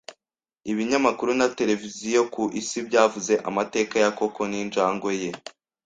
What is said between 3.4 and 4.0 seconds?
amateka